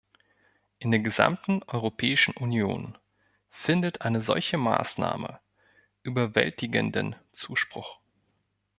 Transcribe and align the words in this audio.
In 0.79 0.89
der 0.89 0.99
gesamten 0.99 1.61
Europäischen 1.67 2.33
Union 2.35 2.97
findet 3.51 4.01
eine 4.01 4.19
solche 4.19 4.57
Maßnahme 4.57 5.39
überwältigenden 6.01 7.15
Zuspruch. 7.33 7.99